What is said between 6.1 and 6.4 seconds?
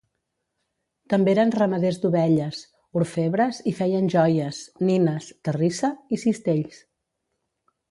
i